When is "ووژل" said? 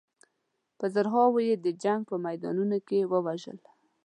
3.11-3.59